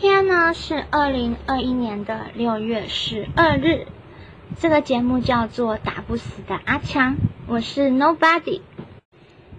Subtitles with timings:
[0.00, 3.86] 今天呢是二零二一年的六月十二日，
[4.58, 7.16] 这个节目叫做《打不死的阿强》，
[7.46, 8.62] 我是 Nobody。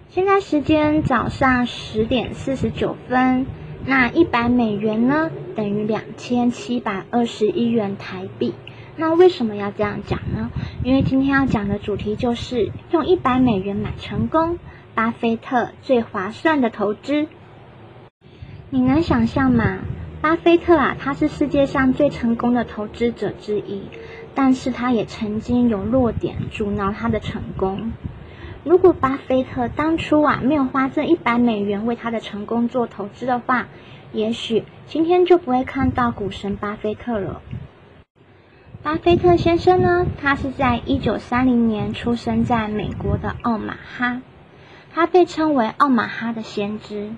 [0.08, 3.46] 现在时间早上十点四十九分，
[3.86, 8.52] 那一百美元呢等于两千七百二十一元台币。
[8.96, 10.50] 那为什么要这样讲呢？
[10.82, 14.58] 因为今天要讲的主题就是用一百美元买成功，
[14.92, 17.28] 巴菲特最划算的投资。
[18.70, 19.78] 你能想象吗？
[20.22, 23.82] 巴菲特啊，他是世界上最成功的投资者之一，
[24.36, 27.90] 但是他也曾经有弱点阻挠他的成功。
[28.62, 33.66] 如果巴菲特当初啊没有花这一百美元为他的成功做投资的话，
[34.12, 37.42] 也许今天就不会看到股神巴菲特了。
[38.84, 44.22] 巴菲特先生呢，他是在一九三零年出生在美国的奥马哈，
[44.94, 47.10] 他被称为奥马哈的先知。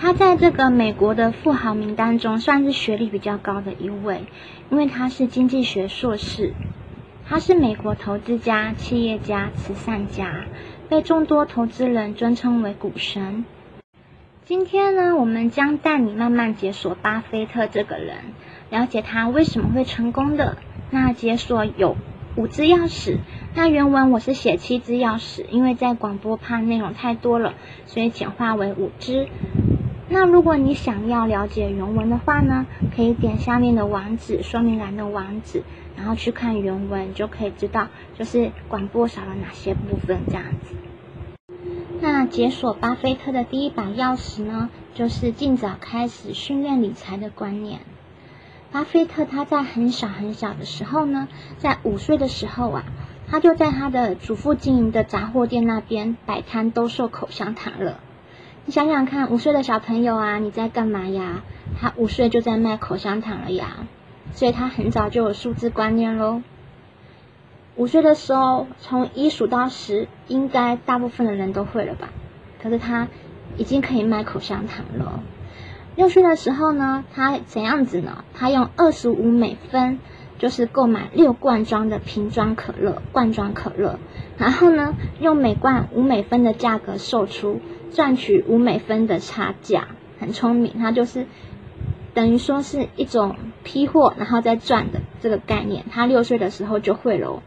[0.00, 4.26] 他在这个美国的富豪名单中算是学历比较高的一位，
[4.70, 6.54] 因为他是经济学硕士。
[7.26, 10.44] 他是美国投资家、企业家、慈善家，
[10.88, 13.44] 被众多投资人尊称为股神。
[14.44, 18.18] 今天呢，我们将带你慢慢解锁巴菲特这个人，
[18.70, 20.58] 了解他为什么会成功的。
[20.90, 21.96] 那解锁有
[22.36, 23.16] 五只钥匙，
[23.56, 27.54] 那原文我是写七只钥匙，因为在广播怕内容太多了，
[27.84, 29.26] 所以简化为五只。
[30.10, 35.62] 那如果你想要了解原文的话呢，可以点下面的网址，说明栏的网址，
[35.96, 40.74] 然后去看原文，就可以知道就是广播少了哪些部分这样子。
[42.00, 47.80] 那解锁巴菲特的第一把钥匙呢，就是尽早开始训练理财的观念。
[48.72, 52.84] 巴菲特他在很小很小的时候呢，在五岁的时候啊，
[53.28, 58.00] 他就在他的祖父经营的杂货店那边摆摊兜售口香糖了。
[58.68, 61.42] 你想想看，五岁的小朋友啊，你在干嘛呀？
[61.80, 63.86] 他五岁就在卖口香糖了呀，
[64.32, 66.42] 所以他很早就有数字观念喽。
[67.76, 72.10] 五岁的时候，从一数到十，应该大部分的人都会了吧？
[72.62, 73.08] 可是他
[73.56, 75.22] 已经可以卖口香糖了。
[75.96, 78.22] 六岁的时候呢，他怎样子呢？
[78.34, 79.98] 他用二十五美分，
[80.38, 83.98] 就是购买六罐装的瓶装可乐，罐装可乐，
[84.36, 87.62] 然后呢，用每罐五美分的价格售出。
[87.92, 89.88] 赚取五美分的差价，
[90.20, 90.78] 很聪明。
[90.78, 91.26] 他就是
[92.14, 95.84] 等于说是一种批货，然后再赚的这个概念。
[95.90, 97.42] 他六岁的时候就会了。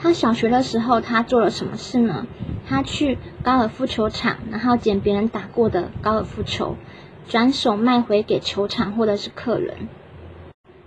[0.00, 2.26] 他小学的时候，他做了什么事呢？
[2.68, 6.76] 他去高尔夫球场，然后捡别人打过的高尔夫球，
[7.26, 9.88] 转手卖回给球场或者是客人。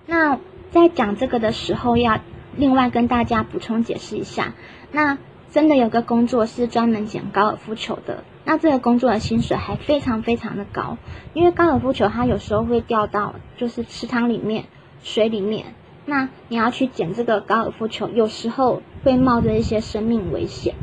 [0.06, 2.20] 那在讲这个的时候，要
[2.56, 4.54] 另外跟大家补充解释一下。
[4.94, 5.18] 那
[5.52, 10.98] 真的有个工作是专门捡高尔夫球的，那这个工作的薪水还非常非常的高，
[11.34, 14.64] 因为高尔夫球它有时候会掉到就是池塘里面、
[15.04, 15.76] 水里面，
[16.06, 20.76] 那你要去捡这个高尔夫球，有时候会冒着一些生命危险，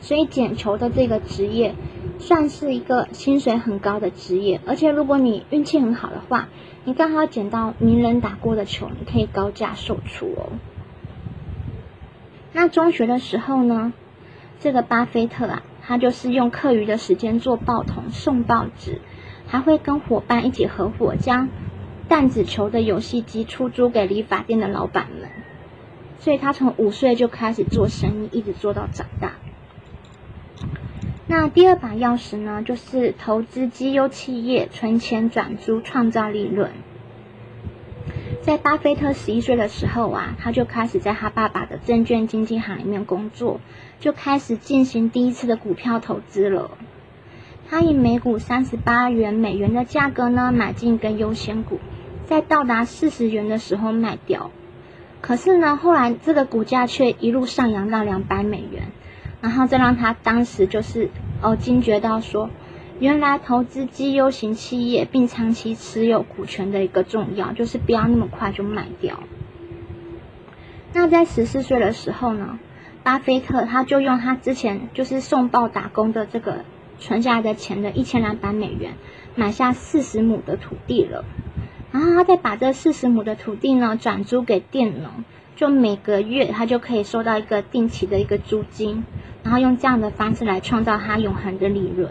[0.00, 1.76] 所以捡球的这个职业
[2.18, 6.48] 算是一个薪水很高的职业，而且如果你运气很好的话，
[6.84, 10.50] 你刚好捡到名人打过的球，你可以高价售出哦。
[12.52, 13.92] 那中学的时候呢？
[14.58, 19.00] 这个巴菲特啊，他就是用课余的时间做报童、送报纸，
[19.46, 21.48] 还会跟伙伴一起合伙将
[22.08, 25.28] 弹子球的游戏机出租给理发店的老板们。
[26.18, 29.32] 所以他从五岁就开始做生意，一直做到长大。
[31.28, 36.70] 那第二把钥匙呢，就是投资绩优企业，存钱转租，创造利润。
[38.46, 43.60] 在巴菲特十一岁的时候啊，他就开始在他爸爸的证券经纪行里面工作，
[43.98, 46.70] 就开始进行第一次的股票投资了。
[47.68, 51.80] 他以每股三十八元美元的价格呢买进一根优先股，
[52.24, 54.52] 在到达四十元的时候卖掉。
[55.20, 58.92] 可是呢，后来这个股价却一路上扬到两百美元，
[59.40, 61.10] 然后这让他当时就是
[61.42, 62.48] 哦惊觉到说。
[62.98, 69.20] 原来投资绩优型企业并长期持有股权的一个重要，就是不要那么快就卖掉。
[70.94, 72.58] 那在十四岁的时候呢，
[73.02, 76.64] 巴菲特他就用他之前就是送报打工的这个
[76.98, 78.92] 存下来的钱的一千两百美元，
[79.34, 81.26] 买下四十亩的土地了。
[81.92, 85.10] 然后他再把这四十亩的土地呢转租给佃农，
[85.54, 89.04] 就每个月他就可以收到一个定期的一个租金，
[89.42, 92.10] 然后用这样的方式来创造他永恒的利润。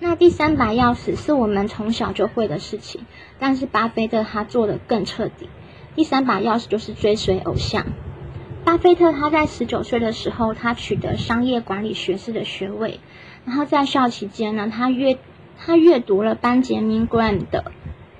[0.00, 3.06] 那第三把钥匙是我们从小就会的事情，
[3.38, 5.48] 但是巴菲特他做的更彻底。
[5.94, 7.86] 第三把钥匙就是追随偶像。
[8.64, 12.98] 巴菲特他在十九岁的时候，他取得商业管理学士的学位，
[13.44, 15.18] 然后在校期间呢，他阅
[15.58, 17.72] 他阅读了班杰明格兰的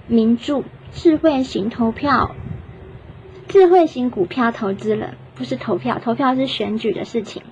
[0.07, 0.59] 名著
[0.93, 2.35] 《智慧型投票》，
[3.53, 7.43] 智慧型股票投资人不是投票，投票是选举的事情。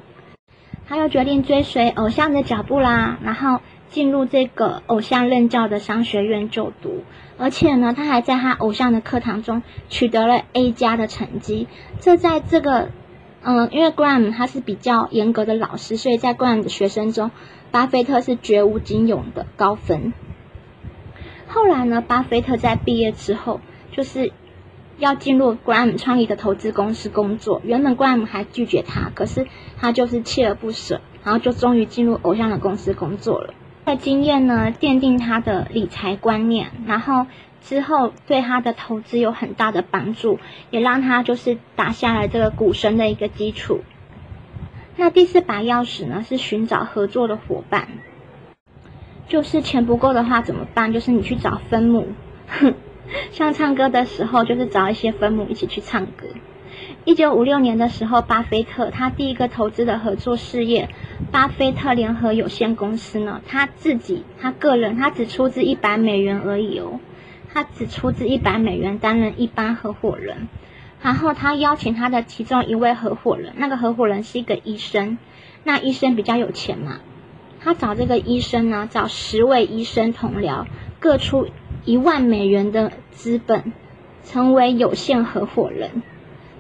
[0.87, 3.61] 他又决定追随偶像的脚步啦，然后
[3.93, 7.05] 进入这个偶像任教的商学院就读，
[7.39, 11.69] 而且呢，他还在他偶像的课堂中取得了 A 加的成绩。
[12.00, 12.89] 这在这个，
[13.44, 17.31] 嗯，因为 Graham 他是比较严格的老师，所以在 Graham 的学生中。
[17.71, 20.12] 巴菲特是绝无仅有的高分。
[21.47, 23.62] 后来呢，巴菲特在毕业之后，
[23.93, 24.31] 就是
[24.99, 27.62] 要进入 Graham 创立的投资公司工作。
[27.65, 29.47] 原本 Graham 还拒绝他，可是
[29.79, 33.55] 他就是锲而不舍，然后就终于进入偶像的公司工作了。
[33.84, 37.26] 的经验呢，奠定他的理财观念，然后
[37.61, 40.38] 之后对他的投资有很大的帮助，
[40.70, 43.81] 也让他就是打下了这个股神的一个基础。
[44.96, 46.23] 那第四把钥匙呢？
[46.23, 47.88] 是寻找合作的伙伴。
[49.29, 50.93] 就是钱不够的话怎么办？
[50.93, 52.08] 就是你去找分母，
[52.46, 52.75] 哼
[53.32, 56.26] 像唱歌的时候，就是找一些分母一起去唱歌。
[57.05, 60.88] 一九五六年的时候，巴菲特他第一个投资的合作事业——
[61.31, 67.01] 巴菲特联合有限公司呢，他自己他个人他只出资一百美元而已哦，
[67.53, 70.49] 他只出资一百美元担任一般合伙人。
[71.03, 75.19] 然后他邀请他的其中一位合伙人，那个合伙人是一个医生，
[75.65, 77.01] 那医生比较有钱嘛，
[77.61, 80.67] 他找这个医生呢，找十位医生同僚，
[81.01, 81.49] 各出
[81.85, 83.73] 一万美元的资本，
[84.25, 86.03] 成为有限合伙人。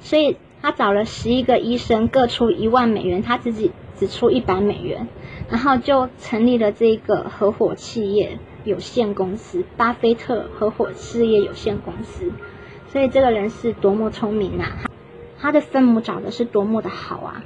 [0.00, 5.08] 所以他找了十一个医生，各出一万美元，他自己只出一百美元，
[5.50, 12.32] 然后就成立了这个合伙企业有限公司——巴菲特合伙事业有限公司。
[12.88, 14.84] 所以这个人是多么聪明啊！
[15.38, 17.44] 他的分母找的是多么的好啊！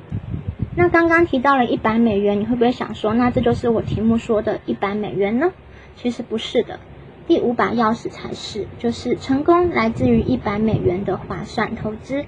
[0.76, 5.52] 那刚刚提到了一百美元，你会不会想说，那这就是我题目说的一百美元呢？
[5.94, 6.78] 其实不是的，
[7.26, 12.24] 第五把钥匙才是，就是成功来自于一百美元的划算投资。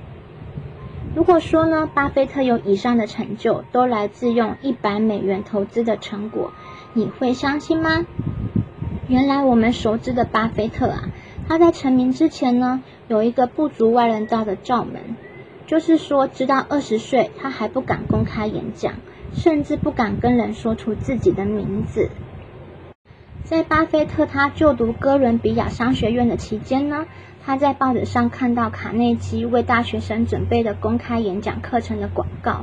[1.14, 6.52] 如果说呢，巴菲特有以上的成就都来自用一百美元投资的成果，
[6.93, 8.06] 你会相信吗？
[9.08, 11.08] 原来我们熟知的巴菲特啊，
[11.49, 12.82] 他在成名之前呢。
[13.08, 15.16] 有一个不足外人道的罩门，
[15.66, 18.93] 就是说，直到二十岁，他还不敢公开演讲，
[19.32, 22.11] 甚至不敢跟人说出自己的名字。
[23.44, 27.06] 在巴菲特他就读哥伦比亚商学院的期间呢，
[27.44, 32.62] 他在报纸上看到卡内基为大学生准备的公开演讲课程的广告，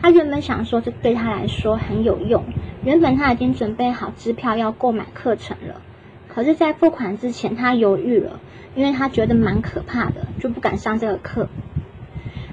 [0.00, 2.44] 他原本想说这对他来说很有用，
[2.84, 5.80] 原本他已经准备好支票要购买课程了，
[6.28, 8.40] 可是，在付款之前，他犹豫了。
[8.74, 11.46] 因为他觉得蛮可怕的，就不敢上这个课。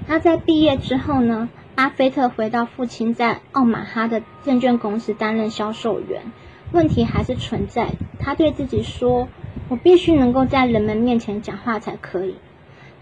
[0.06, 1.48] 那在毕业之后呢？
[1.74, 6.24] 巴菲特回到父亲在奥马哈的证券公司担任销售员，
[6.72, 7.92] 问题还是存在。
[8.18, 9.28] 他对自己说
[9.70, 12.34] ：“我必须能够在人们面前讲话才可以。”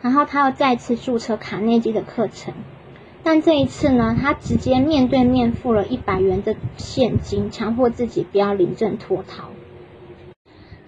[0.01, 2.55] 然后他又再次注册卡内基的课程，
[3.25, 9.49] 但这一次呢，他直接面对面付了一百元的现金，强迫自己不要临阵脱逃。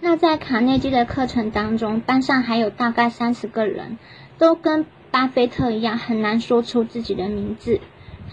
[0.01, 3.99] 那在卡内基的课程当中，班上还有大概三十个人，
[4.39, 7.81] 都跟巴菲特一样很难说出自己的名字。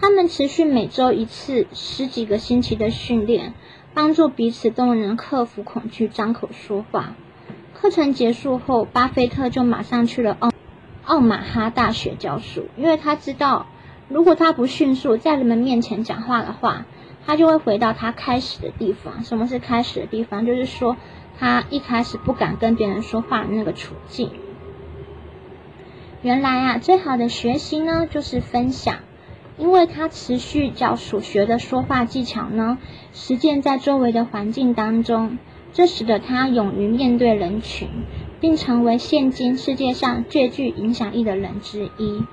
[0.00, 3.52] 他们持续每周一次十几个星期的训练，
[3.94, 7.16] 帮助彼此都能克服恐惧，张口说话。
[7.80, 10.50] 课程结束后，巴菲特就马上去了奥
[11.04, 13.66] 奥马哈大学教书，因为他知道，
[14.08, 16.86] 如果他不迅速在人们面前讲话的话，
[17.24, 19.22] 他就会回到他开始的地方。
[19.22, 20.44] 什么是开始的地方？
[20.44, 20.96] 就是说。
[21.40, 24.32] 他一开始不敢跟别人说话的那个处境，
[26.20, 28.96] 原来啊，最好的学习呢就是分享，
[29.56, 32.78] 因为他持续教所学的说话技巧呢，
[33.12, 35.38] 实践在周围的环境当中，
[35.72, 37.88] 这使得他勇于面对人群，
[38.40, 42.24] 并成为现今世界上最具影响力的人之一。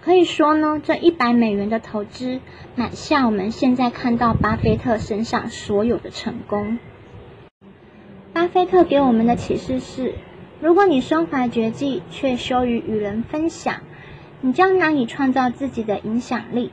[0.00, 2.40] 可以说呢，这一百美元的投资，
[2.76, 6.78] 买下我们现在看到巴菲特身上所有的成功。
[8.32, 10.14] 巴菲特给我们的启示是：
[10.60, 13.80] 如果你身怀绝技却羞于与人分享，
[14.42, 16.70] 你将难以创造自己的影响力。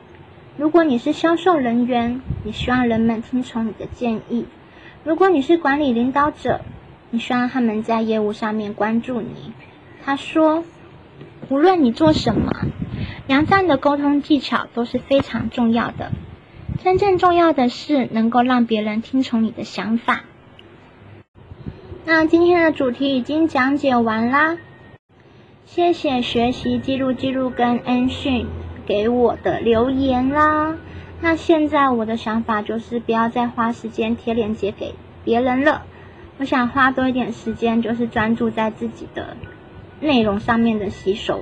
[0.58, 4.44] 如果你是销售人员，你希望人们听从你的建议；
[5.04, 6.60] 如果你是管理领导者，
[7.10, 9.52] 你需要他们在业务上面关注你。
[10.04, 10.64] 他说：
[11.48, 12.52] 无论你做什么，
[13.26, 16.12] 良善的沟通技巧都是非常重要的。
[16.82, 20.22] 真正重要的是能够让别人听从你的想法。
[22.04, 24.58] 那今天的主题已经讲解完啦，
[25.64, 28.46] 谢谢学习记录记录跟恩讯
[28.86, 30.76] 给我的留言啦。
[31.24, 35.86] 那现在我的想法就是不要再花时间贴链接给别人了。
[36.38, 39.36] 我想花多一点时间，就是专注在自己的
[40.00, 41.40] 内容上面的吸收，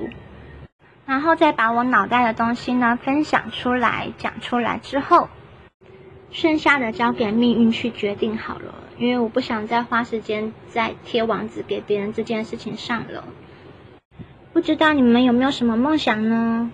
[1.07, 5.29] 然后再把我脑袋的东西呢分享出来、讲出来之后，
[6.29, 8.75] 剩下的交给命运去决定好了。
[8.99, 13.23] 因为我不想再花时间在贴网址给别人这件事情上了。
[14.53, 16.69] 不知道你们有没有什么梦想呢？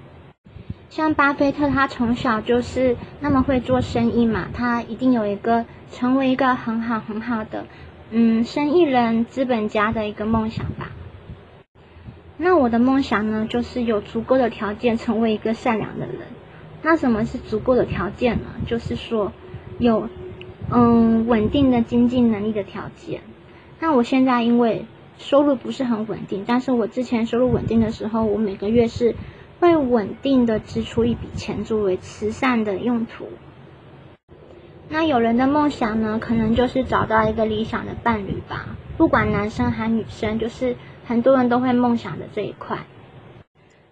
[0.90, 7.66] 像巴菲特，他从小就是那么会做生意嘛，他一定有一个成为一个很好很好的。
[8.10, 10.92] 嗯，生意人、资本家的一个梦想吧。
[12.38, 16.16] 那我的梦想呢，就是有足够的条件成为一个善良的人。
[16.84, 18.46] 那什么是足够的条件呢？
[18.66, 19.34] 就是说
[19.80, 20.08] 有
[20.72, 23.22] 嗯稳定的经济能力的条件。
[23.80, 24.86] 那我现在因为
[25.18, 29.16] 收入不是很稳定，但是我之前收入稳定的时候，我每个月是
[29.60, 33.28] 会稳定的支出一笔钱作为慈善的用途。
[34.90, 38.78] 那有人的梦想呢，可能就是找到一个理想的伴侣吧。
[38.98, 42.80] 不管男生还女生，就是很多人都会梦想的这一块。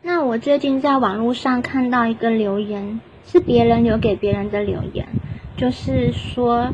[0.01, 5.07] 那我最近在网络上看到一个留言，是别人留给别人的留言，
[5.57, 6.71] 就是说，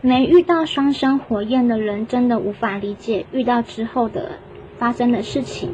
[0.00, 4.38] 没遇到双生火焰的人，真的无法理解遇到之后的
[4.78, 5.70] 发生的事情。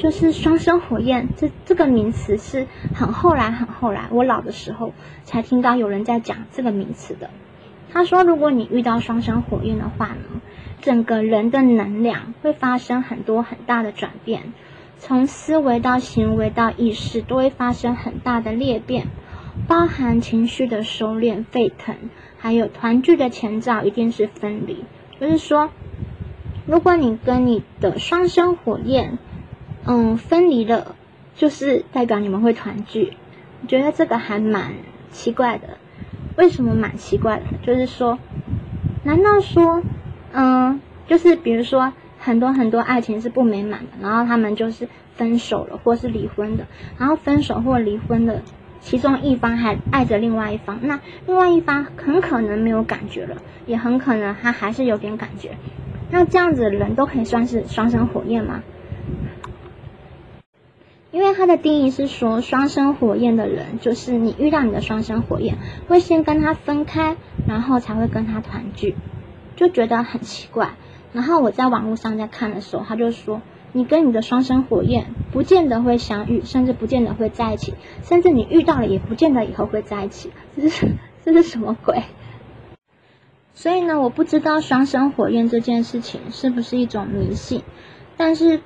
[0.00, 7.28] 就是双生火焰这这个名词是很后来很后来，我老的时候才听到有人在讲这个名词的。
[7.92, 10.40] 他说，如果你遇到双生火焰的话呢，
[10.80, 14.54] 整个人的能量会发生很多很大的转变，
[14.98, 19.08] 从思维到行为到意识都会发生很大的裂变，
[19.68, 21.94] 包含情绪的收敛沸腾，
[22.38, 24.82] 还有团聚的前兆一定是分离。
[25.20, 25.68] 就是说，
[26.64, 29.18] 如果你跟你的双生火焰，
[29.92, 30.94] 嗯，分离了，
[31.34, 33.14] 就是代表你们会团聚。
[33.60, 34.72] 我觉得这个还蛮
[35.10, 35.78] 奇怪的。
[36.36, 37.44] 为什么蛮奇怪的？
[37.66, 38.16] 就是说，
[39.02, 39.82] 难道说，
[40.32, 46.66] 嗯，就是比如说，很多很多爱情是不美满的，然后他们就是分手了，或是离婚的。
[46.96, 48.42] 然后分手或离婚的
[48.78, 55.56] 其中一方还爱着另外一方，那另外一方很可能没有感觉了，也很可能他还是有点感觉。
[56.12, 58.62] 那这样子的人都可以算是双生火焰吗？
[61.12, 67.16] 因为它的定义是说，双生火焰的人，就是你遇到你的双生火焰，会先跟他分开，
[67.48, 68.94] 然后才会跟他团聚，
[69.56, 70.70] 就觉得很奇怪。
[71.12, 77.74] 然后我在网络上在看的时候，他就说，你跟你的双生火焰不见得会相遇，甚至不见得会在一起，
[78.04, 80.92] 甚至你遇到了也不见得以后会在一起，这是
[81.24, 82.04] 这是什么鬼？
[83.52, 87.64] 所以呢，我不知道双生火焰这件事情是不是一种迷信，
[88.16, 88.60] 但是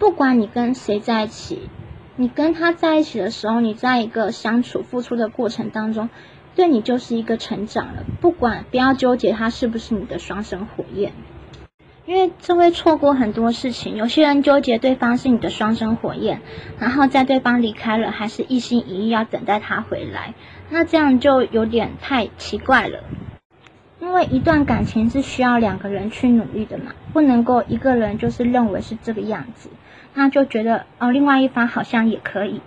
[0.00, 1.68] 不管你跟谁在一起。
[2.16, 6.10] 你跟他在一起的时候，你在一个相处、付出的过程当中，
[6.54, 8.04] 对你就是一个成长了。
[8.20, 11.12] 不管不要纠结他是不是你的双生火焰，
[12.06, 13.96] 因为这会错过很多事情。
[13.96, 16.40] 有些人纠结对方是你的双生火焰，
[16.78, 20.34] 然后在对方离开了，还是一心一意要等待他回来，
[20.70, 23.00] 那这样就有点太奇怪了。
[24.00, 29.68] 因为一段感情是需要两个人去努力的嘛，不能够一个人就是认为是这个样子。
[30.14, 32.60] 那就觉得哦，另外一方好像也可以。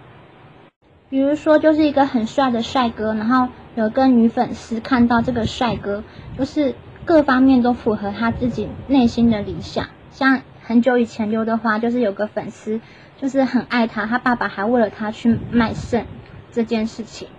[1.10, 6.04] 比如说，就是一个很帅的帅哥，然后有个女粉丝看到这个帅哥，
[6.38, 6.76] 就是
[7.06, 9.88] 各方面都符合他自己内心的理想。
[10.12, 12.82] 像很久以前刘德华就是有个粉丝，
[13.16, 16.06] 就是很爱他，他爸爸还为了他去卖肾
[16.52, 17.30] 这件事情。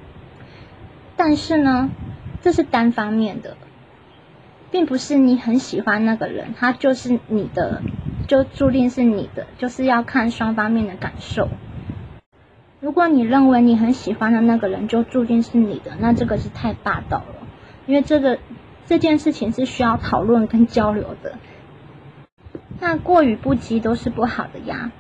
[1.16, 1.90] 但是呢，
[2.40, 3.58] 这是单方面的，
[4.70, 7.82] 并不是你很喜欢那个人，他就是你的。
[8.28, 11.49] 就注定是你的，就是要看双方面的感受。
[12.78, 17.49] 如果你认为你很喜欢的那个人就注定是你的，那这个是太霸道了。
[17.87, 18.38] 因为这个
[18.85, 21.38] 这件事情是需要讨论跟交流的。
[22.78, 24.92] 那过于不及都是不好的呀。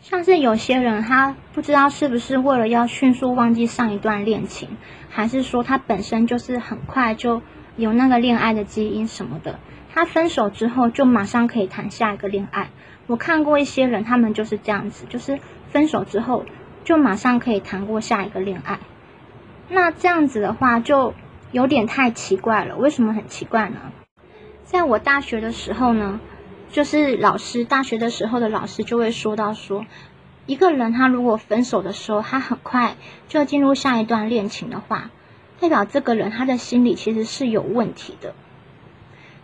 [0.00, 4.68] 像是有些人他不知道是不是为了要迅速忘记上一段恋情，
[5.10, 7.42] 还是说他本身就是很快就
[7.76, 9.58] 有那个恋爱的基因什么的。
[9.96, 12.68] 他分手之后就马上可以谈下一个恋爱。
[13.06, 16.44] 我看过一些人，他们就是这样子，就是分手之后
[16.84, 18.78] 就马上可以谈过下一个恋爱。
[19.70, 21.14] 那这样子的话就
[21.50, 22.76] 有点太奇怪了。
[22.76, 23.90] 为什么很奇怪呢？
[24.64, 26.20] 在我大学的时候呢，
[26.70, 29.86] 就是老师大学的时候的老师就会说到说，
[30.44, 32.96] 一个人他如果分手的时候，他很快
[33.28, 35.10] 就进入下一段恋情的话，
[35.58, 38.34] 代表这个人他的心理其实是有问题的。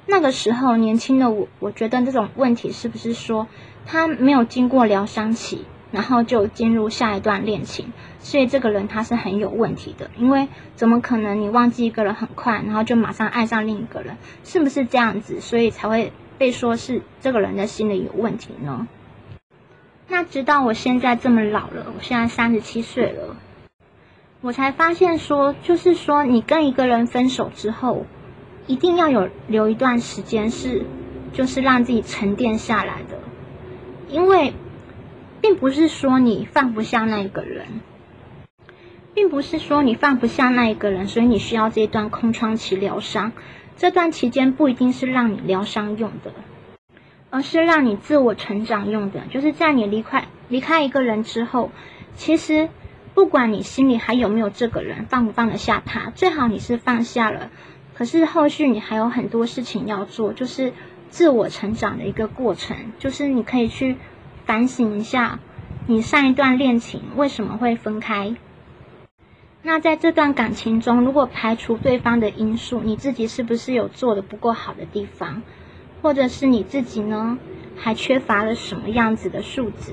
[0.07, 3.47] 那个时候年轻的我，我觉得这种问题是不是说
[3.87, 15.41] 他没有经过疗伤期，然后就进入下一段恋情，所以这个人他是很有问题的，因为怎么可能你忘记一个人很快，然后就马上爱上另一个人，是不是这样子？
[15.41, 18.89] 所以才会被说是这个人的心理有问题呢？
[20.09, 23.37] 那直到我现在这么老了，我现在三十七岁了，
[24.41, 28.05] 我才发现说，就是说你跟一个人分手之后，
[28.67, 30.85] 一定要有留一段时间是，
[31.33, 33.19] 就是让自己沉淀下来的，
[34.09, 34.53] 因为。
[35.43, 37.67] 并不是说你放不下那一个人，
[39.13, 43.33] 并不是说你放不下那一个人，所以你需要这一段空窗期疗伤。
[43.77, 46.31] 这段期间不一定是让你疗伤用的，
[47.31, 49.23] 而是让你自我成长用的。
[49.31, 51.73] 就是在你离开离开一个人之后，
[52.15, 52.69] 其实
[53.13, 57.51] 不管你心里还有没有这个人，放不放得下他，最好你是放下了。
[57.95, 60.73] 可是后续你还有很多事情要做，就是
[61.11, 63.97] 自我成长的一个过程，就是你可以去。
[64.45, 65.39] 反省一下，
[65.87, 68.35] 你上一段恋情为什么会分开？
[69.63, 75.43] 那在这段感情中，如果排除对方的因素，你自己是不是有做的不够好的地方，
[76.03, 77.39] 或者是你自己呢，
[77.77, 79.93] 还缺乏了什么样子的素质？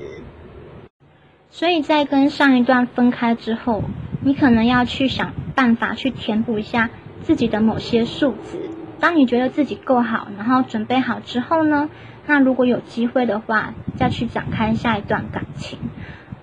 [1.48, 3.84] 所以在跟上一段分开之后，
[4.20, 6.90] 你可能要去想办法去填补一下
[7.22, 8.70] 自己的某些素质。
[8.98, 11.88] 当你觉得自己够好，然后准备好之后呢？
[12.26, 15.78] 那如果有机会的话，再去展开下一段感情，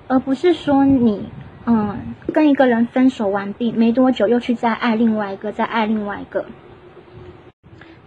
[0.07, 1.29] 而不是说你
[1.65, 6.45] 嗯跟一个人分手完毕没多久又去再爱另外一个，再爱另外一个，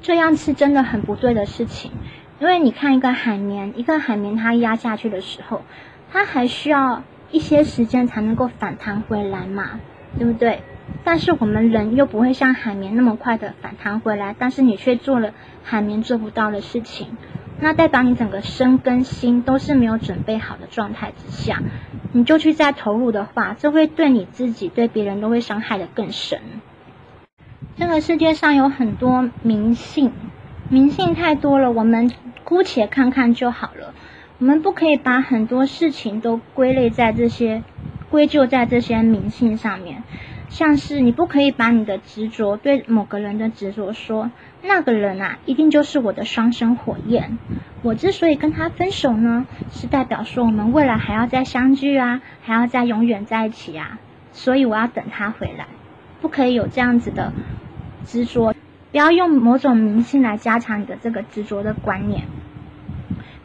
[0.03, 1.93] 这样是真的很不对的事情。
[2.41, 5.63] 因为你看一个海绵，一个海绵它压下去的时候，
[6.11, 9.79] 它还需要一些时间才能够反弹回来嘛，
[10.19, 10.63] 对不对？
[11.05, 15.33] 但是我们人又不会像海绵那么快的反弹回来，但是你却做了
[15.63, 17.17] 海绵做不到的事情。
[17.63, 21.63] 那代表你整个身跟心都是没有准备好的状态之下，
[22.13, 26.41] 你就去再投入的话，这会对你自己、对别人都会伤害的更深。
[27.77, 30.13] 这个世界上有很多迷信，
[30.71, 32.11] 迷信太多了，我们
[32.45, 33.95] 姑且看看就好了。
[34.39, 37.63] 我们不可以把很多事情都归类在这些、
[38.09, 40.03] 归咎在这些迷信上面。
[40.51, 44.31] 像是你不可以把你的执着对某个人的执着说，
[44.63, 47.39] 那个人啊，一定就是我的双生火焰。
[47.83, 54.01] 我之所以跟他分手呢，是代表说我们未来还要再相聚啊，还要再永远在一起啊，
[54.33, 55.67] 所以我要等他回来。
[56.21, 57.33] 不可以有这样子的
[58.05, 58.53] 执着，
[58.91, 62.25] 不要用某种迷信来加强你的这个执着的观念，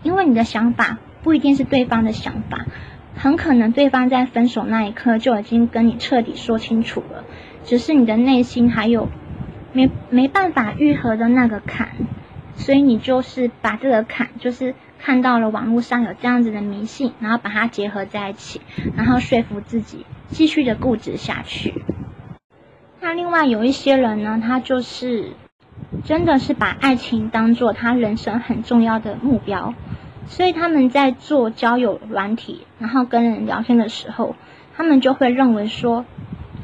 [0.02, 2.66] 因为你的想法不一定是对方的想法。
[3.16, 7.24] 很可能对方在分手那一刻就已经跟你彻底说清楚了，
[7.64, 9.10] 只是你的内心还有
[9.74, 11.90] 没没办法愈合的那个坎，
[12.56, 18.62] 所以你就是把这个坎，就是看到了网络上有这样子的迷信，然后把它结合在一起，
[18.96, 21.74] 然后说服自己继续的固执下去。
[23.02, 25.32] 那另外有一些人呢，他就是
[26.04, 29.74] 真的是把爱情当做他人生很重要的目标。
[30.28, 34.36] 所以他们在做交友软体，然后跟人聊天的时候，
[34.76, 36.06] 他们就会认为说，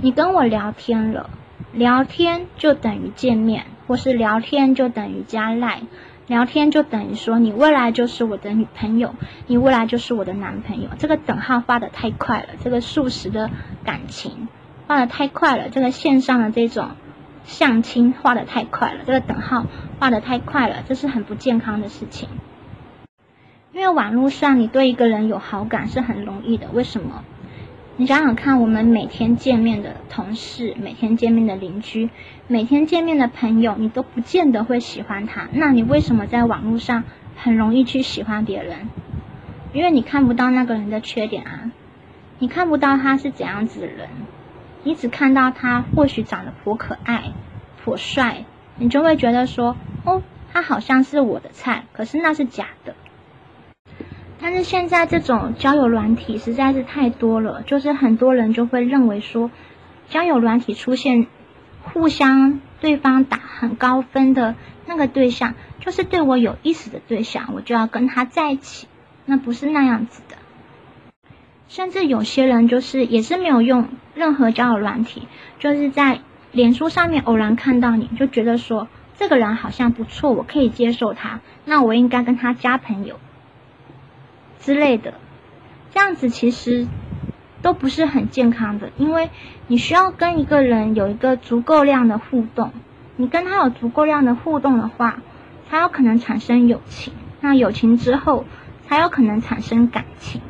[0.02, 1.30] 你跟我聊天了，
[1.72, 5.82] 聊天就等于见面，或是聊天就等于加赖，
[6.28, 9.14] 聊天就等于说你未来就是我的女朋友，
[9.48, 10.90] 你未来就是我的男朋友。
[10.98, 13.50] 这个等号画的太快了，这个速食的
[13.84, 14.48] 感情
[14.88, 16.90] 画的太快了，这个线上的这种
[17.44, 19.66] 相亲画的太快了，这个等号
[20.00, 22.28] 画的太快了，这是很不健康的事情。
[23.74, 27.24] 因为网络上你对一个人有好感是很容易的，为什么？
[27.96, 32.10] 你想想看，我们每天见面的同事，每天见面的邻居，
[32.48, 37.06] 每天见面的朋友，你都不见得会喜欢他，那你为什么在网络上
[37.38, 38.90] 很容易去喜欢别人？
[39.72, 41.72] 因为你看不到那个人的缺点啊，
[42.40, 44.10] 你看不到他是怎样子的人，
[44.84, 47.32] 你只看到他或许长得颇可爱、
[47.82, 48.44] 颇帅，
[48.78, 52.96] 你就会觉得说，哦，他好像是我的菜，可是那是假的。
[54.42, 59.52] 但是现在这种交友软体实在是太多了，就是很多人就会认为说，
[60.10, 61.28] 交友软体出现
[61.84, 64.56] 互相对方打很高分的
[64.88, 68.88] 那个对象，就是对我有意思的对象，我就要跟他在一起。
[69.26, 70.36] 那不是那样子的。
[71.68, 75.28] 甚至有些人就是也是没有用任何交友软体，
[75.60, 76.20] 就是在
[76.52, 83.20] 脸书上面偶然看到你就觉得说这个人好像不错，我可以接受他，那我应该跟他加朋友。
[84.62, 85.16] 之类的，
[85.92, 86.88] 这样子其实
[87.62, 89.30] 都不是很健康的，因为
[89.68, 92.72] 你需要跟一个人有一个足够量的互动，
[93.18, 95.22] 你跟他有足够量的互动的话，
[95.70, 98.46] 才有可能产生友情，那友情之后
[98.88, 100.42] 才有可能产生感情。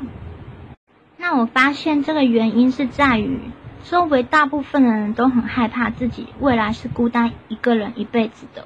[1.18, 3.40] 那我发现这个原因是在于，
[3.84, 8.66] 周围大部分的人都很害怕自己未来是孤单一个人一辈子的，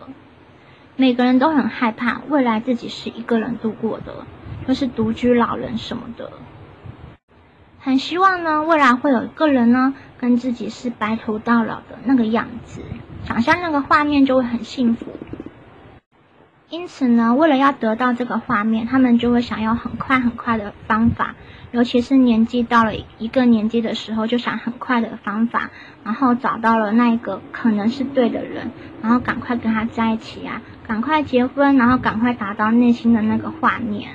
[0.96, 4.26] 每个人都很害怕未来自己是一个人度过的，
[4.68, 6.32] 就是独居老人什么的。
[7.80, 12.82] 很希望呢，未来会有一个人呢，跟自己是白头到老的那个样子，
[13.24, 15.06] 想象那个画面就会很幸福。
[16.72, 21.36] 因此呢，为了要得到这个画面，他们就会想要很快很快的方法，
[21.72, 25.70] 尤其是年纪到了一个年纪的时候，就想很快的方法，
[26.04, 28.72] 然后找到了那一个可能是对的人，
[29.04, 34.10] 然后赶快跟他在一起啊，赶快结婚，然后赶快达到内心的那个画面。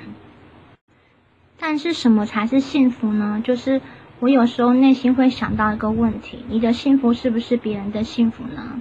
[1.60, 3.42] 但是什么才是幸福呢？
[3.44, 3.82] 就是
[4.18, 8.80] 我有时候内心会想到一个问题：你的幸福是不是别人的幸福呢？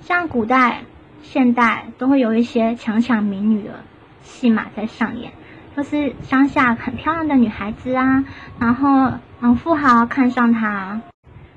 [0.00, 0.82] 像古代、
[1.22, 3.80] 现代都会有一些强抢民女的
[4.22, 5.32] 戏码在上演，
[5.76, 8.24] 就是乡下很漂亮的女孩子啊，
[8.58, 11.00] 然后嗯富豪看上她，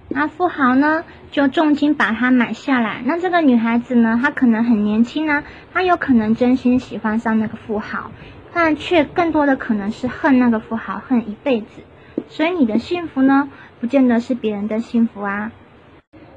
[0.10, 3.02] 那富豪呢就重金把她买下来。
[3.06, 8.12] 那这个女孩子呢，她可能很年轻啊，她有可能真心喜欢上那个富豪。
[8.54, 11.82] 但却更多的可能是恨那个富豪，恨一辈子。
[12.30, 15.52] 所以你的幸福呢，不见得是别人的幸福啊。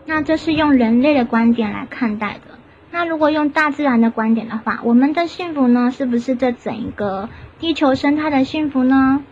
[0.07, 2.59] 那这是用人类的观点来看待的。
[2.90, 9.22] 那如果用大自然的观点的话，我们的幸福呢，是不是这整一个地球生态的幸福呢？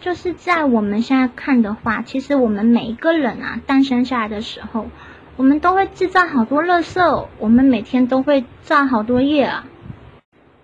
[0.00, 4.86] 就是在我们现在看的话，其实我们每一个人啊，诞生下来的时候，
[5.36, 9.64] 我们都会制造好多垃圾，我们每天都会造好多业啊。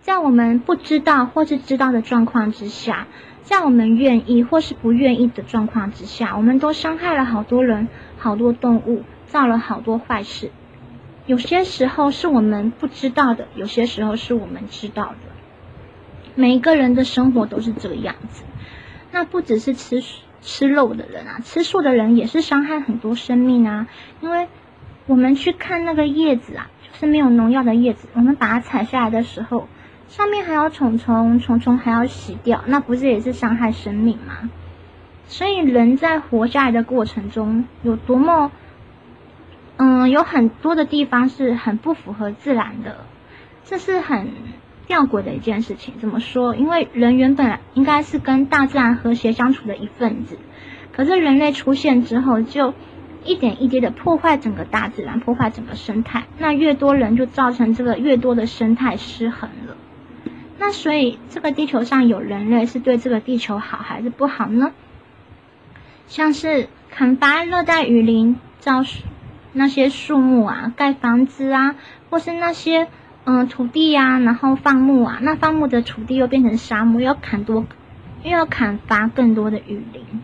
[0.04, 3.06] 在我们不知道或是知道的状况之下，
[3.42, 7.88] 在我们愿意或是不愿意的状况之下，我们都伤害了好多人、
[8.18, 10.50] 好多动物，造了好多坏事。
[11.24, 15.16] 有些时候是我们不知道的，有些时候是我们知道的。
[16.34, 18.44] 每一个人的生活都是这个样子。
[19.10, 20.02] 那不只是吃
[20.42, 23.88] 吃肉的人啊，吃素的人也是伤害很多生命啊。
[24.20, 24.48] 因为
[25.06, 29.66] 我们去看那个叶子啊，就是没有农药的叶子，我们把它采下来的时候。
[30.16, 34.48] 上面还要虫虫，虫虫还要洗掉，那不是也是伤害生命吗？
[35.26, 38.52] 所以人在活下来的过程中，有多么，
[39.76, 42.98] 嗯，有很多的地方是很不符合自然的，
[43.64, 44.28] 这是很
[44.86, 45.94] 吊诡的一件事情。
[45.98, 46.54] 怎么说？
[46.54, 50.38] 因为人原本应该是跟大自然和谐相处的一份子，
[50.92, 52.72] 可是人类出现之后，就
[53.24, 56.22] 一点一滴的破坏整个大自然，破坏整个生态。
[56.38, 59.76] 那越多人，就造成这个越多的生态失衡了。
[60.66, 64.72] 那所以，这个地球上有人类是对这个地球好还是不好呢？
[66.06, 68.82] 像是砍伐热带雨林、造
[69.52, 71.74] 那些树木啊、盖房子啊，
[72.08, 72.88] 或是那些
[73.24, 77.66] 嗯土地呀，然后放牧啊，那放牧的土地又变成沙漠，又要砍多，
[78.22, 80.22] 又要砍伐更多的雨林。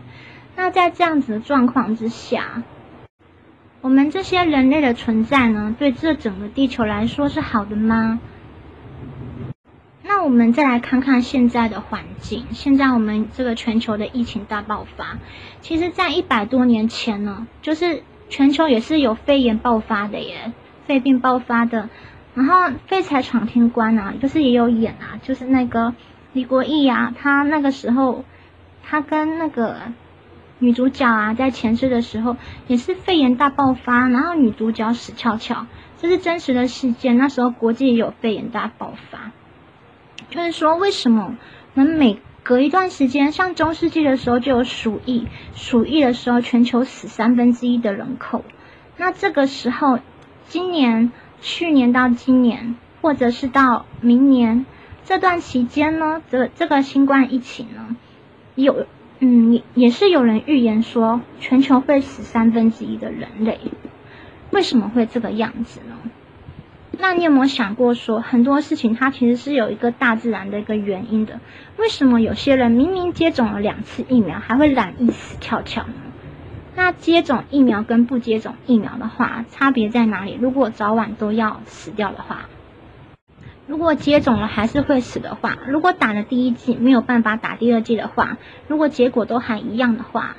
[0.55, 2.63] 那在这样子的状况之下，
[3.81, 8.19] 我们这些人类的存在呢，对这整个地球来说是好的吗？
[10.13, 12.47] 那我们再来看看现在的环境。
[12.51, 15.19] 现在我们这个全球的疫情大爆发，
[15.61, 20.51] 其实，在一百多年前呢，就是全球也是有肺炎爆发的耶，
[20.85, 21.87] 肺病爆发的。
[22.35, 22.55] 然后
[22.87, 25.95] 《废柴闯天关》啊，就是也有演啊，就是那个
[26.33, 28.25] 李国毅啊，他那个时候，
[28.83, 29.77] 他跟那个
[30.59, 32.35] 女主角啊，在前世的时候
[32.67, 35.67] 也是肺炎大爆发，然后女主角死翘翘，
[35.99, 37.17] 这是真实的事件。
[37.17, 39.31] 那时候国际也有肺炎大爆发。
[40.31, 41.35] 就是说，为什么
[41.75, 48.45] 我们每隔一段时间，像中世纪的时候就有鼠疫，鼠疫的时候全球死三分之一的人口，
[48.95, 49.99] 那这个时候，
[50.47, 54.65] 今年、去年到今年，或者是到明年
[55.03, 57.97] 这段期间呢，这这个新冠疫情呢，
[58.55, 58.87] 有
[59.19, 63.59] 嗯也也是有人预言说全球会死三分之一的人类，
[64.49, 65.97] 为什么会这个样子呢？
[67.01, 71.39] 那你有没有想过，说很多事情它其实是有一个大自然的一个原因的？
[71.77, 75.93] 为什么有些人明明接种了两次疫苗，还会染疫死翘翘呢？
[76.75, 80.37] 那接种疫苗跟不接种疫苗的话，差别在哪里？
[80.39, 82.49] 如果早晚都要死掉的话，
[83.65, 88.37] 如果接种了还是会死的话，如果打了第一剂没有办法打第二剂的话，
[88.67, 90.35] 如果结果都还一样的话，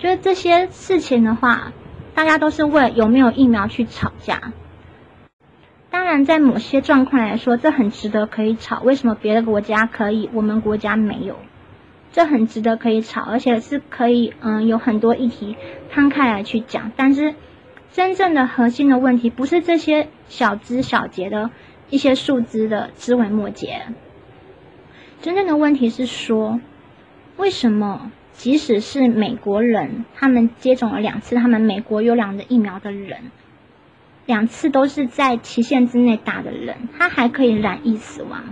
[0.00, 1.72] 觉得这些事情的话，
[2.12, 4.52] 大家都是为有没有疫苗去吵架。
[5.90, 8.80] 当然，在某些状况来说，这很值得可以吵。
[8.82, 11.36] 为什么别的国家可以，我们国家没有？
[12.12, 15.56] 这很值得可以吵，而且是可以，嗯，有很多议题
[15.90, 16.92] 摊开来去讲。
[16.96, 17.34] 但是，
[17.92, 21.50] 真正的核心的问题不是这些小枝小节的
[21.90, 23.82] 一些树枝的枝微末节，
[25.22, 26.60] 真正的问题是说，
[27.36, 33.30] 为什么即使是美国人，他们接种了两次他们美国优良的疫苗的人，
[34.28, 38.42] 两次都是在期限之内打的人，他还可以染疫死亡。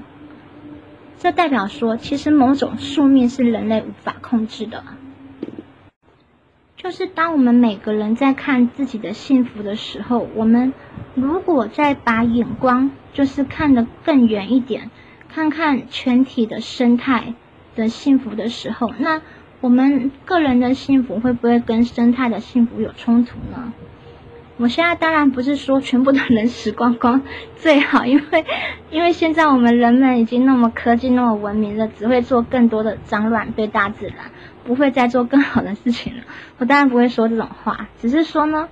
[1.19, 4.83] 这代表说，其实某种宿命是人类无法控制的。
[6.77, 10.73] 就是当我们每个人在看自己的幸福的时候，我们
[11.15, 14.91] 如果再把眼光就是看得更远一点，
[15.29, 17.35] 看看全体的生态
[17.75, 19.21] 的幸福的时候，那。
[19.63, 23.73] 我们个人的幸福会不会跟生态的幸福有冲突呢？
[24.59, 27.23] 我现在当然不是说全部都能死光光
[27.57, 28.45] 最好，因为
[28.91, 34.17] 因为现在我们人们已经那么科技那么文明了，只会做更多的脏乱对大自然，
[34.65, 36.23] 不会再做更好的事情了。
[36.59, 38.69] 我当然不会说这种话，只是说呢，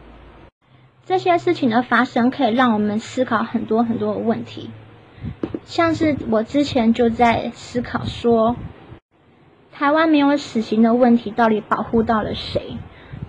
[1.05, 4.71] 这些事情的发生可以让我们思考很多很多的问题，
[5.65, 8.57] 像是我之前就在思考说。
[9.77, 12.77] 台湾没有死刑的问题，到底保护到了谁？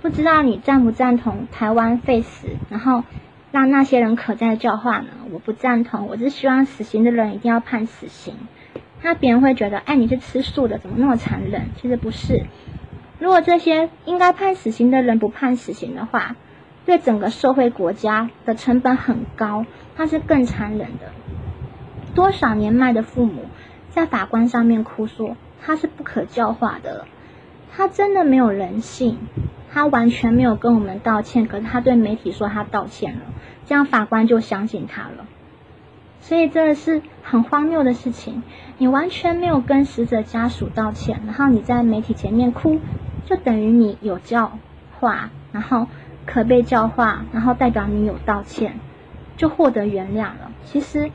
[0.06, 3.04] 不知道你赞不赞同台湾废死，然后
[3.52, 5.08] 让那些人可再教化呢？
[5.32, 8.36] 我不赞同，我是希望死刑的人一定要判死刑。
[9.02, 11.70] 那别人会觉得，哎，你是吃素的，怎么那么残忍？
[11.82, 12.44] 其实不是。
[13.18, 16.36] 如果这些应该判死刑的人不判死刑的话，
[16.86, 19.66] 对整个社会国家的成本很高，
[19.98, 21.12] 那是更残忍的。
[22.14, 23.46] 多少年迈的父母
[23.90, 25.36] 在法官上面哭说。
[25.68, 27.08] 他是不可教化的，
[27.76, 29.18] 他真的没有人性，
[29.72, 33.22] 他完全没有跟我们道歉，可是他对媒体说他道歉了，
[33.66, 35.26] 这样法官就相信他了。
[36.22, 38.44] 所以这是很荒谬的事情，
[38.78, 42.80] 你完全没有跟死者家属道歉，然后你在媒体前面哭，
[43.26, 44.58] 就等于你有教
[45.00, 45.88] 化，然后
[46.26, 48.80] 可被教化，然后代表你有道歉，
[49.36, 50.52] 就获得原谅了。
[50.64, 51.12] 其实，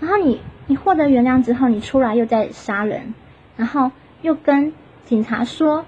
[0.00, 3.14] 然后你你获得原谅之后，你出来又在杀人。
[3.56, 4.72] 然后又跟
[5.14, 5.86] 警察说：“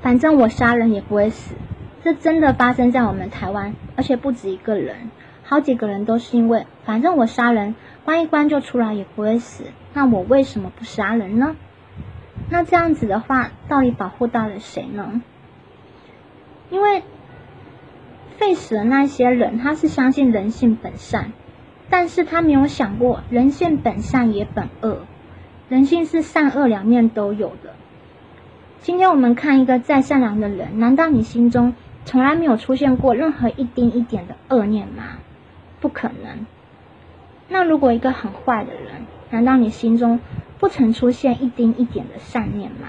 [0.00, 1.54] 反正我杀人也不会死。”
[2.02, 5.10] 这真的发生在我们台湾，而且不止一个人，
[5.42, 9.64] 好几个人都是因为反正我杀人，关一关就出来也不会死。
[9.92, 11.54] 那我为什么不杀人呢？
[12.48, 15.20] 那这样子的话，到底保护到了谁呢？
[16.70, 17.02] 因为
[18.38, 21.32] 废死的那些人，他是相信人性本善，
[21.90, 25.02] 但是他没有想过人性本善也本恶。
[25.68, 27.74] 人性是善恶两面都有的。
[28.80, 31.74] 今天我们看一个再善良的人，难道你心中
[32.04, 35.18] 从来没有出现过任何一丁一点的恶念吗？
[35.80, 36.46] 不可能。
[37.48, 40.20] 那如果一个很坏的人，难道你心中
[40.58, 42.88] 不曾出现一丁一点的善念吗？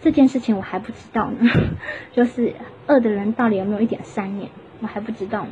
[0.00, 1.48] 这件事情我还不知道呢。
[2.10, 2.54] 就是
[2.88, 5.50] 恶的人到底有没有一点善念，我还不知道呢。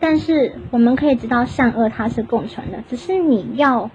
[0.00, 3.90] 但是我们可以知道善恶它是共存的，只是你要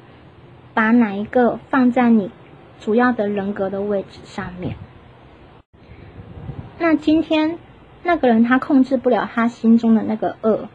[0.76, 2.32] 把哪一个放在你
[2.80, 4.76] 主要的人格的位置上面。
[6.78, 7.58] 那今天
[8.04, 10.70] 那个人他控制不了他心中的那个恶，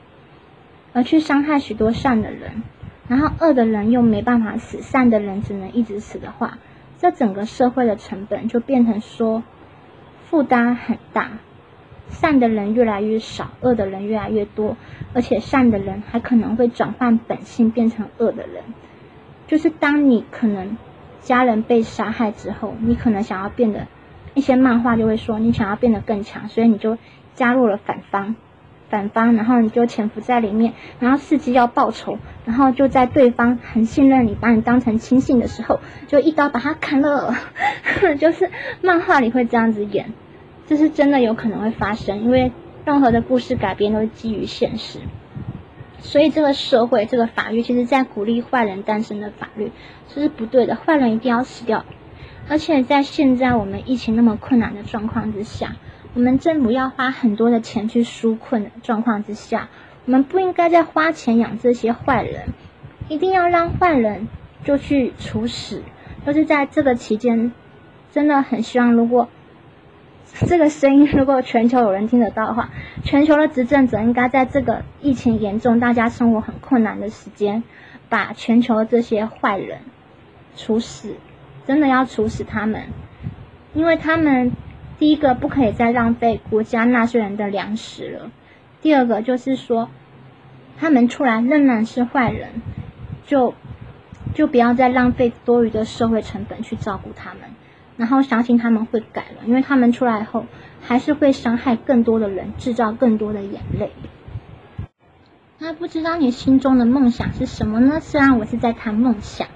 [0.92, 2.64] 而去伤害许多善的人，
[3.06, 6.58] 然后恶的人又没办法死，善的人只能一直死的话，
[6.98, 9.44] 这整个社会的成本就变成说
[10.24, 11.30] 负担很大。
[12.10, 14.76] 善的人越来越少，恶的人越来越多，
[15.14, 18.62] 而且善的人还可能会转换本性变成恶的人。
[19.46, 20.76] 就是当你可能
[21.20, 23.86] 家人被杀害之后，你可能想要变得，
[24.34, 26.98] 一些漫画就会说你想要变得更强，所以你就
[27.34, 28.36] 加入了反方，
[28.88, 37.34] 反方，然后你就潜伏在里面，然后伺机要报仇，然后就在对方很信任你，把你当成亲信的时候，就一刀把他砍了。
[38.18, 38.50] 就是
[38.82, 40.12] 漫画里会这样子演。
[40.70, 42.52] 这是真的有可能会发生，因为
[42.84, 45.00] 任何的故事改编都是基于现实，
[45.98, 49.72] 所以这个社会这个法律其实在鼓励坏人诞生的法律，
[50.06, 51.84] 这是不对的，坏人一定要死掉。
[52.48, 55.74] 而且在现在我们疫情那么困难的状况之下，
[56.14, 59.70] 我们政府要花很多的钱去纾困的状况之下，
[60.06, 62.50] 我们不应该再花钱养这些坏人，
[63.08, 64.28] 一定要让坏人
[64.62, 65.82] 就去处死。
[66.24, 67.50] 就是在这个期间，
[68.12, 69.28] 真的很希望如果。
[70.32, 72.70] 这个声音，如果全球有人听得到的话，
[73.04, 77.62] 全球的执政者应该在这个疫情严重、大家生活很困难的时间，
[78.08, 79.80] 把全球这些坏人
[80.56, 81.14] 处死，
[81.66, 82.84] 真的要处死他们，
[83.74, 84.52] 因为他们
[84.98, 88.30] 第一个不可以再浪费国家纳税人的粮食了，
[88.80, 89.90] 第二个就是说，
[90.78, 92.62] 他们出来仍然是坏人，
[93.26, 93.52] 就
[94.32, 97.42] 就不要再浪费多余的社会成本去照顾他们。
[98.00, 100.46] 然后相信他们会改了，因为他们出来后
[100.80, 103.92] 还是会伤害更多的人，制造更多的眼泪。
[105.58, 108.00] 那不知道你心中的梦想是什么呢？
[108.00, 109.48] 虽然我是在谈梦想。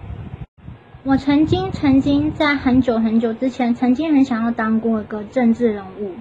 [1.04, 6.12] 我曾经曾经在很久很久之前，曾经很想要当过一个政治人物、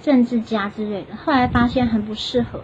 [0.00, 2.62] 政治家之类的，后来发现很不适合，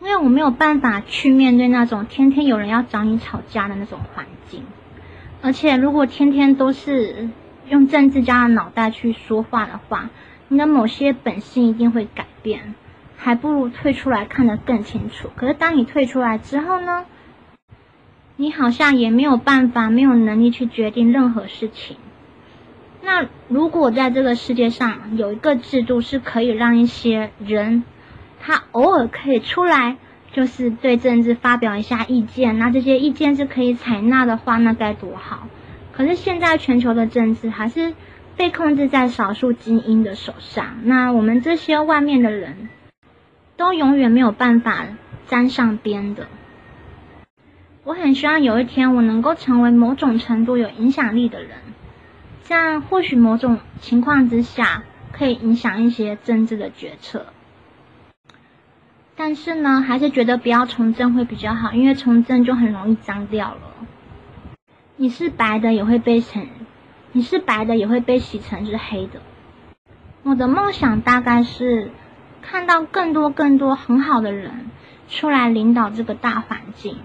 [0.00, 4.62] 因为我没有办法去面对那种天天有人要找你吵架的那种环境，
[5.44, 7.28] 而且如果天天都是
[7.68, 10.08] 用政治家的脑袋去说话的话，
[10.48, 12.74] 你的某些本性一定会改变，
[13.18, 15.28] 还不如退出来看得更清楚。
[15.36, 17.04] 可是当你退出来之后呢？
[18.36, 21.98] 你好像也没有办法，没有能力去决定任何事情。
[23.02, 27.84] 那如果在这个世界上有一个制度是可以让一些人，
[28.40, 29.98] 他偶尔可以出来，
[30.34, 35.46] 就是对政治发表一下意见，那这些意见是可以采纳的话，那该多好。
[35.92, 37.94] 可是现在全球的政治还是
[38.36, 42.68] 被控制在少数精英的手上，那我们这些外面的人
[43.56, 44.86] 都永远没有办法
[45.28, 46.26] 沾上边的。
[47.84, 51.58] 我很希望有一天我能够成为某种程度有影响力的人，
[52.42, 57.26] 这样或许某种情况之下可以影响一些政治的决策。
[59.16, 63.60] 但是呢，还是觉得不要从政会比较好，因为从政就很容易脏掉了。
[64.96, 66.46] 你是白的也会被成，
[67.12, 69.20] 你是白的也会被洗成是黑的。
[70.24, 71.90] 我的梦想大概是
[72.42, 74.70] 看到更多更多很好的人
[75.08, 76.96] 出来领导这个大环境。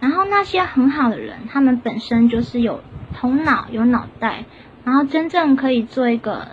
[0.00, 2.82] 然后那些很好的人，他们本身就是有
[3.14, 4.44] 头脑、有脑袋，
[4.84, 6.48] 然后真正可以做一个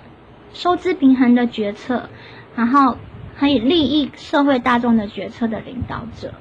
[0.54, 2.10] 收支平衡的决策，
[2.56, 2.98] 然后
[3.40, 6.34] 可以利益社会大众的决策的领导者。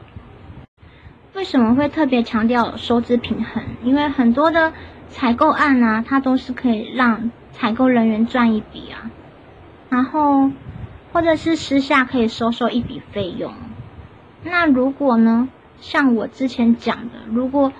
[1.34, 3.62] 为什么会特别强调收支平衡？
[3.84, 4.72] 因为很多的
[5.08, 9.12] 采购案啊，它都是可以让采购人员赚一笔啊，
[9.88, 10.50] 然后
[11.12, 13.54] 或者是私下可以收受一笔费用。
[14.42, 15.48] 那如果呢？
[15.80, 17.72] 像我之前讲的，如果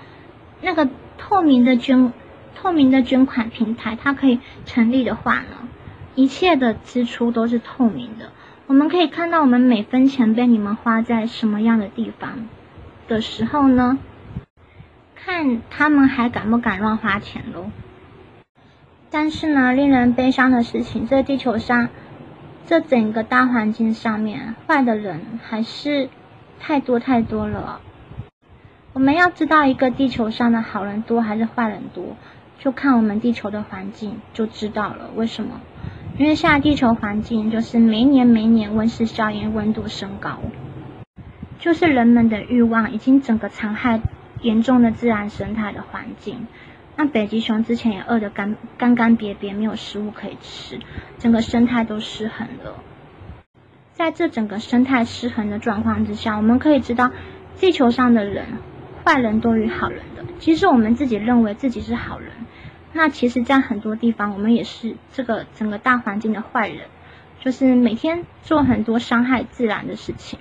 [0.61, 2.13] 那个透明的捐
[2.55, 5.67] 透明的捐款平台它可以成立的话呢，
[6.15, 8.31] 一切的支出都是透明的，
[8.69, 12.47] 我们可以看到我们每分钱被你们花在什么样的地方
[13.07, 13.97] 的时候呢，
[15.15, 17.71] 看他们还敢不敢乱花钱喽。
[19.09, 21.89] 但是呢，令人悲伤的事情，这地球上
[22.67, 26.07] 这整个大环境上面，坏的人还是
[26.59, 27.81] 太多太多了。
[28.93, 32.15] 我们要知道一个地球上的好人多还是坏人多，
[32.59, 35.09] 就看我们地球的环境就知道了。
[35.15, 35.59] 为什么？
[36.19, 40.39] 因为现在地球环境就是每年每年温室效应温度升高，
[41.59, 44.01] 就是人们的欲望已经整个残害
[44.41, 46.45] 严重的自然生态的环境。
[46.97, 50.81] 那北极熊之前也饿得干干干瘪瘪，没有食物可以吃，
[51.19, 52.83] 整个生态都失衡了。
[53.93, 57.11] 在这整个生态失衡的状况之下，我们可以知道
[57.61, 58.45] 地球上的人。
[59.05, 62.33] 坏人多于好人的，其实我们自己认为自己是好人，
[62.91, 66.87] 那其实，在很多地方，我们也是这个整个大环境的坏人，
[67.39, 70.39] 就是每天做很多伤害自然的事情。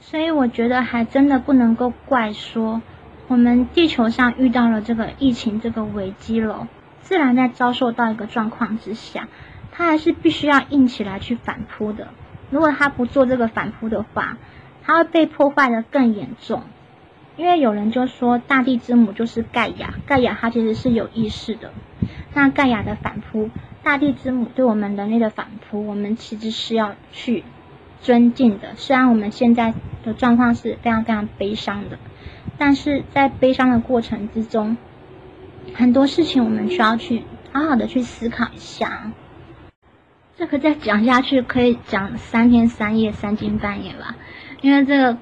[0.00, 2.80] 所以，我觉得还真的不能够怪说，
[3.26, 6.68] 我们地球上遇到了这个疫情这个危机了，
[7.02, 9.28] 自然在遭受到一个状况之下，
[9.72, 12.08] 它还是必须要硬起来去反扑的。
[12.50, 14.38] 如果它不做这个反扑的话，
[14.82, 16.62] 它会被破坏的更严重。
[17.38, 21.72] 因为有人就说大地之母就是盖亚，盖亚它其实是有意识的。
[22.34, 23.48] 那盖亚的反扑，
[23.84, 27.44] 大地之母对我们人类的反扑，我们其实是要去
[28.00, 28.74] 尊敬的。
[28.74, 29.72] 虽然我们现在
[30.04, 31.98] 的状况是非常非常悲伤的，
[32.58, 34.76] 但是在悲伤的过程之中，
[35.74, 37.22] 很多事情我们需要去
[37.52, 39.12] 好好的去思考一下。
[40.36, 44.16] 这个再讲下去可以讲三天三夜、三更半夜吧，
[44.60, 45.16] 因为这个。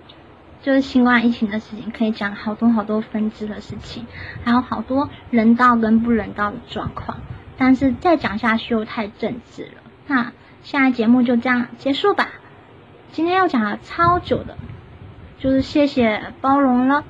[0.67, 4.05] 就是新冠疫情的事情，可以讲好多好多分支的事情，
[4.43, 7.19] 还有好多人道跟不人道的状况。
[7.57, 9.83] 但是再讲下去又太政治了。
[10.09, 10.33] 那
[10.65, 12.31] 现在节目就这样结束吧。
[13.13, 14.59] 今天要讲了超久的，
[15.39, 17.05] 就是谢谢包容了。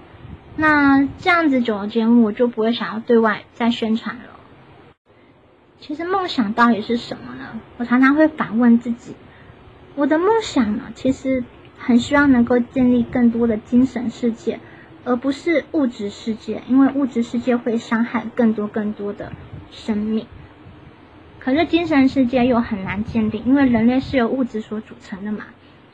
[0.56, 4.22] 那这样子久的节目，我就不会想要对外再宣传了。
[5.80, 7.58] 其实梦想到底是什么呢？
[7.78, 9.16] 我常常会反问自己，
[9.94, 11.42] 我的梦想呢，其实。
[11.78, 14.60] 很希望能够建立更多的精神世界，
[15.04, 19.32] 而不是物质世界，因为物质世界会伤害更多更多的
[19.70, 20.26] 生命。
[21.38, 25.44] 可是精神世界又很难建立，因为人类是由物质所组成的嘛，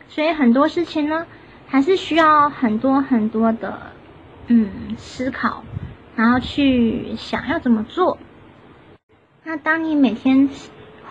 [0.09, 1.27] 所以很多事情呢，
[1.67, 3.93] 还是需要很多很多的
[4.47, 5.63] 嗯思考，
[6.17, 8.19] 然后去想要怎么做。
[9.45, 10.49] 那当你每天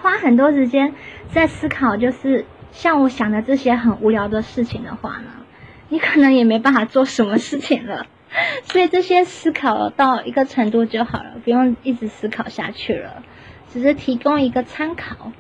[0.01, 0.95] 花很多时间
[1.29, 2.45] 在思考，就是。
[2.71, 5.45] 像我想的这些很无聊的事情的话呢，
[5.89, 8.07] 你可能也没办法做什么事情了。
[8.63, 13.23] 所以这些思考到一个程度就好了，不用一直思考下去了，
[13.69, 15.33] 只是提供一个参考。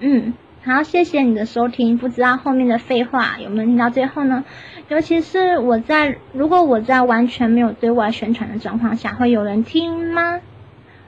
[0.00, 0.32] 嗯，
[0.64, 1.98] 好，谢谢你的收听。
[1.98, 4.44] 不知道后面的废话有没有听到最后呢？
[4.88, 10.40] 尤其是我在如果我在完全没有对外宣传的状况下，会有人听吗？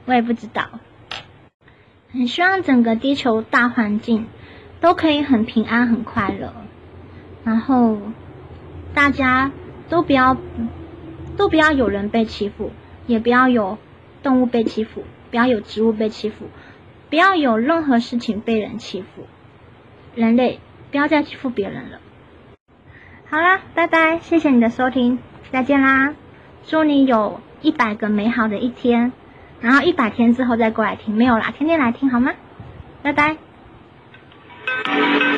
[0.05, 0.69] 我也不知道。
[2.13, 4.27] 很希望整个地球大环境
[4.81, 6.53] 都可以很平安、很快乐，
[7.45, 7.99] 然后
[8.95, 9.51] 大家
[9.89, 10.37] 都不要。
[11.37, 12.71] 都不要有人被欺负，
[13.07, 13.79] 也不要有
[14.23, 16.45] 动物被欺负，不要有植物被欺负，
[17.09, 19.27] 不要有任何事情被人欺负。
[20.15, 20.61] 人类
[20.91, 22.01] 不要再欺负别人了。
[23.31, 25.19] 好啦，拜拜，谢谢你的收听，
[25.51, 26.15] 再见啦！
[26.67, 29.13] 祝你有一百个美好的一天，
[29.63, 32.33] 然后一百天之后再过来听，没有啦，天天来听好吗？
[33.03, 33.50] 拜拜。
[34.73, 35.31] Thank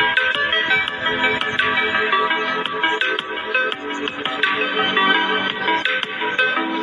[0.00, 0.09] you.